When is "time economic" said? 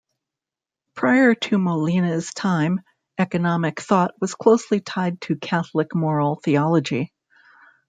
2.33-3.79